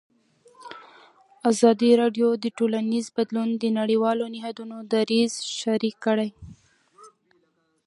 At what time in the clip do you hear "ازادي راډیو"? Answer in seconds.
1.49-2.29